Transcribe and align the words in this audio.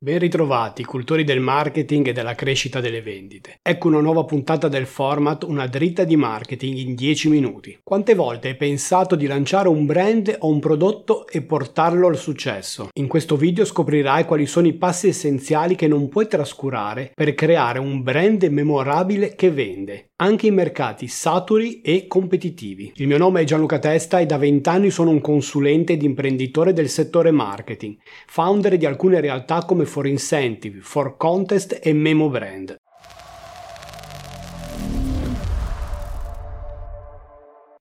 Ben 0.00 0.20
ritrovati, 0.20 0.84
cultori 0.84 1.24
del 1.24 1.40
marketing 1.40 2.06
e 2.06 2.12
della 2.12 2.36
crescita 2.36 2.78
delle 2.78 3.02
vendite. 3.02 3.58
Ecco 3.60 3.88
una 3.88 3.98
nuova 3.98 4.22
puntata 4.22 4.68
del 4.68 4.86
format 4.86 5.42
Una 5.42 5.66
dritta 5.66 6.04
di 6.04 6.14
marketing 6.14 6.76
in 6.76 6.94
10 6.94 7.28
minuti. 7.28 7.80
Quante 7.82 8.14
volte 8.14 8.46
hai 8.46 8.54
pensato 8.54 9.16
di 9.16 9.26
lanciare 9.26 9.66
un 9.66 9.86
brand 9.86 10.36
o 10.38 10.50
un 10.50 10.60
prodotto 10.60 11.26
e 11.26 11.42
portarlo 11.42 12.06
al 12.06 12.16
successo? 12.16 12.90
In 12.92 13.08
questo 13.08 13.36
video 13.36 13.64
scoprirai 13.64 14.24
quali 14.24 14.46
sono 14.46 14.68
i 14.68 14.74
passi 14.74 15.08
essenziali 15.08 15.74
che 15.74 15.88
non 15.88 16.08
puoi 16.08 16.28
trascurare 16.28 17.10
per 17.12 17.34
creare 17.34 17.80
un 17.80 18.00
brand 18.00 18.44
memorabile 18.44 19.34
che 19.34 19.50
vende, 19.50 20.10
anche 20.18 20.46
in 20.46 20.54
mercati 20.54 21.08
saturi 21.08 21.80
e 21.80 22.06
competitivi. 22.06 22.92
Il 22.94 23.08
mio 23.08 23.18
nome 23.18 23.40
è 23.40 23.44
Gianluca 23.44 23.80
Testa 23.80 24.20
e 24.20 24.26
da 24.26 24.38
20 24.38 24.68
anni 24.68 24.90
sono 24.90 25.10
un 25.10 25.20
consulente 25.20 25.94
ed 25.94 26.04
imprenditore 26.04 26.72
del 26.72 26.88
settore 26.88 27.32
marketing, 27.32 27.96
founder 28.28 28.76
di 28.76 28.86
alcune 28.86 29.20
realtà 29.20 29.64
come 29.64 29.86
for 29.88 30.06
incentive, 30.06 30.78
for 30.80 31.16
contest 31.16 31.80
e 31.82 31.92
memo 31.92 32.28
brand. 32.28 32.76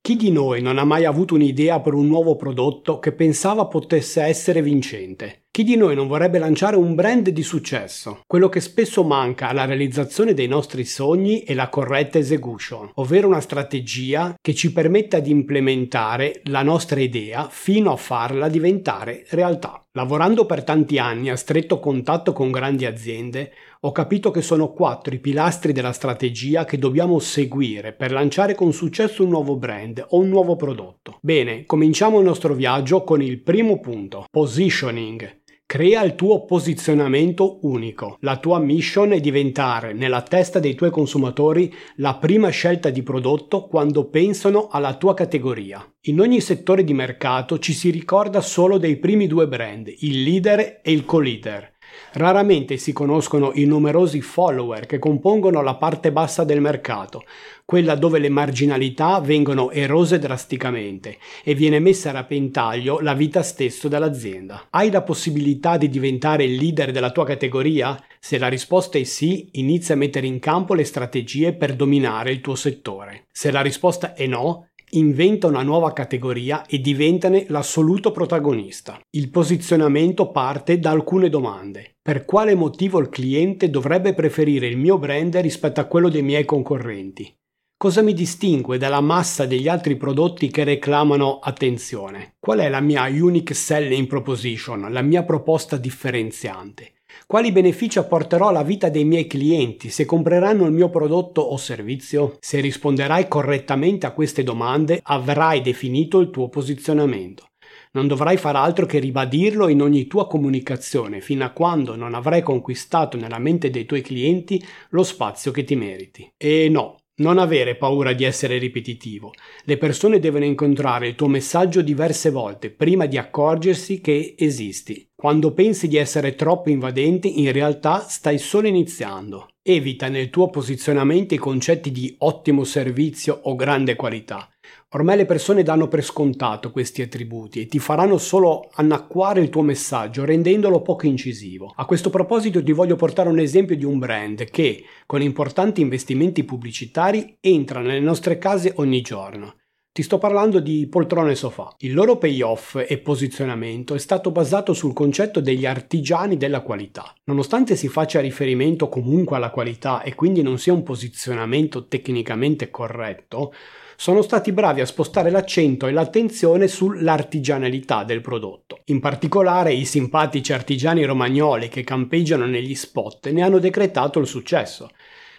Chi 0.07 0.15
di 0.15 0.31
noi 0.31 0.61
non 0.61 0.77
ha 0.77 0.85
mai 0.85 1.03
avuto 1.03 1.35
un'idea 1.35 1.81
per 1.81 1.93
un 1.93 2.07
nuovo 2.07 2.37
prodotto 2.37 2.97
che 2.97 3.11
pensava 3.11 3.67
potesse 3.67 4.21
essere 4.21 4.61
vincente? 4.61 5.47
Chi 5.51 5.65
di 5.65 5.75
noi 5.75 5.95
non 5.95 6.07
vorrebbe 6.07 6.37
lanciare 6.39 6.77
un 6.77 6.95
brand 6.95 7.27
di 7.27 7.43
successo? 7.43 8.21
Quello 8.25 8.47
che 8.47 8.61
spesso 8.61 9.03
manca 9.03 9.49
alla 9.49 9.65
realizzazione 9.65 10.33
dei 10.33 10.47
nostri 10.47 10.85
sogni 10.85 11.41
è 11.41 11.53
la 11.53 11.67
corretta 11.67 12.19
execution, 12.19 12.89
ovvero 12.93 13.27
una 13.27 13.41
strategia 13.41 14.33
che 14.39 14.53
ci 14.53 14.71
permetta 14.71 15.19
di 15.19 15.31
implementare 15.31 16.39
la 16.45 16.63
nostra 16.63 17.01
idea 17.01 17.49
fino 17.49 17.91
a 17.91 17.97
farla 17.97 18.47
diventare 18.47 19.25
realtà. 19.31 19.86
Lavorando 19.97 20.45
per 20.45 20.63
tanti 20.63 20.99
anni 20.99 21.31
a 21.31 21.35
stretto 21.35 21.79
contatto 21.79 22.31
con 22.31 22.51
grandi 22.51 22.85
aziende, 22.85 23.51
ho 23.79 23.91
capito 23.91 24.29
che 24.29 24.43
sono 24.43 24.71
quattro 24.71 25.15
i 25.15 25.17
pilastri 25.17 25.73
della 25.73 25.91
strategia 25.91 26.65
che 26.65 26.77
dobbiamo 26.77 27.17
seguire 27.17 27.93
per 27.93 28.11
lanciare 28.11 28.53
con 28.53 28.71
successo 28.73 29.23
un 29.23 29.29
nuovo 29.29 29.55
brand 29.55 30.05
o 30.09 30.19
un 30.19 30.29
nuovo 30.29 30.55
prodotto. 30.55 31.17
Bene, 31.19 31.65
cominciamo 31.65 32.19
il 32.19 32.25
nostro 32.25 32.53
viaggio 32.53 33.03
con 33.03 33.23
il 33.23 33.41
primo 33.41 33.79
punto, 33.79 34.25
positioning. 34.29 35.45
Crea 35.69 36.01
il 36.01 36.15
tuo 36.15 36.45
posizionamento 36.45 37.59
unico. 37.63 38.15
La 38.21 38.37
tua 38.37 38.57
mission 38.57 39.11
è 39.11 39.19
diventare 39.19 39.91
nella 39.91 40.21
testa 40.21 40.59
dei 40.59 40.75
tuoi 40.75 40.91
consumatori 40.91 41.69
la 41.97 42.15
prima 42.15 42.47
scelta 42.47 42.89
di 42.89 43.03
prodotto 43.03 43.67
quando 43.67 44.07
pensano 44.07 44.69
alla 44.69 44.95
tua 44.95 45.13
categoria. 45.13 45.85
In 46.03 46.21
ogni 46.21 46.39
settore 46.39 46.85
di 46.85 46.93
mercato 46.93 47.59
ci 47.59 47.73
si 47.73 47.89
ricorda 47.89 48.39
solo 48.39 48.77
dei 48.77 48.95
primi 48.95 49.27
due 49.27 49.45
brand, 49.49 49.93
il 49.93 50.23
leader 50.23 50.79
e 50.81 50.89
il 50.93 51.03
co-leader. 51.03 51.75
Raramente 52.13 52.77
si 52.77 52.93
conoscono 52.93 53.51
i 53.53 53.65
numerosi 53.65 54.21
follower 54.21 54.85
che 54.85 54.99
compongono 54.99 55.61
la 55.61 55.75
parte 55.75 56.11
bassa 56.11 56.43
del 56.43 56.61
mercato, 56.61 57.23
quella 57.65 57.95
dove 57.95 58.19
le 58.19 58.29
marginalità 58.29 59.19
vengono 59.19 59.71
erose 59.71 60.19
drasticamente 60.19 61.17
e 61.43 61.53
viene 61.53 61.79
messa 61.79 62.09
a 62.09 62.13
repentaglio 62.13 62.99
la 62.99 63.13
vita 63.13 63.43
stessa 63.43 63.87
dell'azienda. 63.87 64.67
Hai 64.69 64.89
la 64.89 65.01
possibilità 65.01 65.77
di 65.77 65.89
diventare 65.89 66.45
il 66.45 66.55
leader 66.55 66.91
della 66.91 67.11
tua 67.11 67.25
categoria? 67.25 68.01
Se 68.19 68.37
la 68.37 68.47
risposta 68.47 68.97
è 68.97 69.03
sì, 69.03 69.49
inizia 69.53 69.95
a 69.95 69.97
mettere 69.97 70.27
in 70.27 70.39
campo 70.39 70.73
le 70.73 70.85
strategie 70.85 71.53
per 71.53 71.75
dominare 71.75 72.31
il 72.31 72.41
tuo 72.41 72.55
settore. 72.55 73.25
Se 73.31 73.51
la 73.51 73.61
risposta 73.61 74.13
è 74.13 74.25
no, 74.27 74.67
inventa 74.91 75.47
una 75.47 75.63
nuova 75.63 75.91
categoria 75.93 76.65
e 76.65 76.79
diventane 76.79 77.45
l'assoluto 77.49 78.11
protagonista. 78.11 78.99
Il 79.11 79.29
posizionamento 79.29 80.31
parte 80.31 80.79
da 80.79 80.91
alcune 80.91 81.29
domande. 81.29 81.95
Per 82.01 82.25
quale 82.25 82.55
motivo 82.55 82.99
il 82.99 83.09
cliente 83.09 83.69
dovrebbe 83.69 84.13
preferire 84.13 84.67
il 84.67 84.77
mio 84.77 84.97
brand 84.97 85.35
rispetto 85.37 85.81
a 85.81 85.85
quello 85.85 86.09
dei 86.09 86.23
miei 86.23 86.45
concorrenti? 86.45 87.35
Cosa 87.77 88.01
mi 88.01 88.13
distingue 88.13 88.79
dalla 88.79 89.01
massa 89.01 89.45
degli 89.45 89.67
altri 89.67 89.97
prodotti 89.97 90.49
che 90.49 90.63
reclamano 90.63 91.37
attenzione? 91.37 92.35
Qual 92.39 92.57
è 92.57 92.69
la 92.69 92.81
mia 92.81 93.05
unique 93.05 93.53
selling 93.53 94.07
proposition, 94.07 94.91
la 94.91 95.03
mia 95.03 95.23
proposta 95.23 95.77
differenziante? 95.77 96.93
Quali 97.25 97.51
benefici 97.51 97.99
apporterò 97.99 98.47
alla 98.47 98.63
vita 98.63 98.89
dei 98.89 99.03
miei 99.03 99.27
clienti 99.27 99.89
se 99.89 100.05
compreranno 100.05 100.65
il 100.65 100.71
mio 100.71 100.89
prodotto 100.89 101.41
o 101.41 101.57
servizio? 101.57 102.37
Se 102.39 102.59
risponderai 102.59 103.27
correttamente 103.27 104.05
a 104.05 104.11
queste 104.11 104.43
domande 104.43 104.99
avrai 105.03 105.61
definito 105.61 106.19
il 106.19 106.29
tuo 106.29 106.49
posizionamento. 106.49 107.47
Non 107.91 108.07
dovrai 108.07 108.37
far 108.37 108.55
altro 108.55 108.85
che 108.85 108.99
ribadirlo 108.99 109.69
in 109.69 109.81
ogni 109.81 110.07
tua 110.07 110.27
comunicazione 110.27 111.19
fino 111.19 111.43
a 111.43 111.49
quando 111.49 111.95
non 111.95 112.13
avrai 112.13 112.41
conquistato 112.41 113.17
nella 113.17 113.39
mente 113.39 113.69
dei 113.69 113.85
tuoi 113.85 114.01
clienti 114.01 114.63
lo 114.89 115.03
spazio 115.03 115.51
che 115.51 115.63
ti 115.63 115.75
meriti. 115.75 116.31
E 116.37 116.69
no, 116.69 116.96
non 117.17 117.37
avere 117.37 117.75
paura 117.75 118.13
di 118.13 118.23
essere 118.23 118.57
ripetitivo. 118.57 119.33
Le 119.63 119.77
persone 119.77 120.19
devono 120.19 120.45
incontrare 120.45 121.07
il 121.07 121.15
tuo 121.15 121.27
messaggio 121.27 121.81
diverse 121.81 122.29
volte 122.29 122.69
prima 122.69 123.05
di 123.05 123.17
accorgersi 123.17 124.01
che 124.01 124.35
esisti. 124.37 125.09
Quando 125.15 125.53
pensi 125.53 125.87
di 125.87 125.97
essere 125.97 126.35
troppo 126.35 126.69
invadente, 126.69 127.27
in 127.27 127.51
realtà 127.51 127.99
stai 128.01 128.37
solo 128.37 128.67
iniziando. 128.67 129.47
Evita 129.69 130.07
nel 130.07 130.29
tuo 130.29 130.49
posizionamento 130.49 131.33
i 131.33 131.37
concetti 131.37 131.91
di 131.91 132.15
ottimo 132.19 132.63
servizio 132.63 133.37
o 133.43 133.55
grande 133.55 133.97
qualità. 133.97 134.49
Ormai 134.91 135.17
le 135.17 135.25
persone 135.25 135.61
danno 135.61 135.89
per 135.89 136.05
scontato 136.05 136.71
questi 136.71 137.01
attributi 137.01 137.59
e 137.59 137.65
ti 137.65 137.77
faranno 137.77 138.17
solo 138.17 138.69
annacquare 138.75 139.41
il 139.41 139.49
tuo 139.49 139.63
messaggio 139.63 140.23
rendendolo 140.23 140.81
poco 140.81 141.05
incisivo. 141.05 141.73
A 141.75 141.83
questo 141.83 142.09
proposito 142.09 142.63
ti 142.63 142.71
voglio 142.71 142.95
portare 142.95 143.27
un 143.27 143.39
esempio 143.39 143.75
di 143.75 143.83
un 143.83 143.99
brand 143.99 144.45
che, 144.45 144.85
con 145.05 145.21
importanti 145.21 145.81
investimenti 145.81 146.45
pubblicitari, 146.45 147.35
entra 147.41 147.81
nelle 147.81 147.99
nostre 147.99 148.37
case 148.37 148.71
ogni 148.77 149.01
giorno. 149.01 149.53
Ti 149.97 150.03
sto 150.03 150.19
parlando 150.19 150.59
di 150.59 150.85
poltrone 150.85 151.31
e 151.31 151.35
sofà. 151.35 151.73
Il 151.79 151.95
loro 151.95 152.17
payoff 152.17 152.75
e 152.87 152.99
posizionamento 152.99 153.95
è 153.95 153.97
stato 153.97 154.29
basato 154.29 154.73
sul 154.73 154.93
concetto 154.93 155.39
degli 155.39 155.65
artigiani 155.65 156.37
della 156.37 156.61
qualità. 156.61 157.15
Nonostante 157.23 157.75
si 157.75 157.87
faccia 157.87 158.19
riferimento 158.19 158.89
comunque 158.89 159.37
alla 159.37 159.49
qualità 159.49 160.03
e 160.03 160.13
quindi 160.13 160.43
non 160.43 160.59
sia 160.59 160.71
un 160.71 160.83
posizionamento 160.83 161.87
tecnicamente 161.87 162.69
corretto, 162.69 163.51
sono 163.95 164.21
stati 164.21 164.51
bravi 164.51 164.81
a 164.81 164.85
spostare 164.85 165.31
l'accento 165.31 165.87
e 165.87 165.91
l'attenzione 165.91 166.67
sull'artigianalità 166.67 168.03
del 168.03 168.21
prodotto. 168.21 168.81
In 168.85 168.99
particolare 168.99 169.73
i 169.73 169.85
simpatici 169.85 170.53
artigiani 170.53 171.03
romagnoli 171.05 171.69
che 171.69 171.83
campeggiano 171.83 172.45
negli 172.45 172.75
spot 172.75 173.29
ne 173.31 173.41
hanno 173.41 173.57
decretato 173.57 174.19
il 174.19 174.27
successo. 174.27 174.91